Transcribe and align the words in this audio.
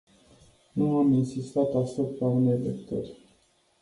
Nu 0.73 0.97
am 0.97 1.11
insistat 1.13 1.73
asupra 1.73 2.25
unei 2.25 2.59
lecturi. 2.59 3.17